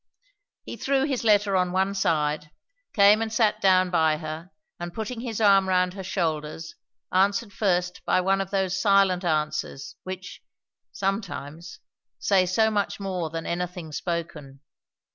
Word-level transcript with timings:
He 0.63 0.77
threw 0.77 1.03
his 1.03 1.23
letter 1.23 1.55
on 1.55 1.71
one 1.71 1.93
side, 1.93 2.49
came 2.91 3.21
and 3.21 3.31
sat 3.31 3.61
down 3.61 3.91
by 3.91 4.17
her, 4.17 4.49
and 4.79 4.95
putting 4.95 5.19
his 5.21 5.39
arm 5.39 5.69
round 5.69 5.93
her 5.93 6.01
shoulders, 6.03 6.73
answered 7.13 7.53
first 7.53 8.03
by 8.03 8.19
one 8.19 8.41
of 8.41 8.49
those 8.49 8.81
silent 8.81 9.23
answers 9.23 9.95
which 10.01 10.41
sometimes 10.91 11.81
say 12.17 12.47
so 12.47 12.71
much 12.71 12.99
more 12.99 13.29
than 13.29 13.45
anything 13.45 13.91
spoken. 13.91 14.61